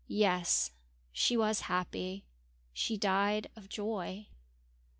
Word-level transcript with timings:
"Yes, 0.07 0.71
she 1.11 1.37
was 1.37 1.59
happy. 1.69 2.25
She 2.73 2.97
died 2.97 3.51
of 3.55 3.69
joy." 3.69 4.29